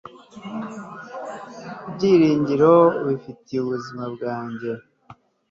[1.87, 2.71] Ibyiringiro
[3.11, 4.71] ufitiye ubuzima bwanjye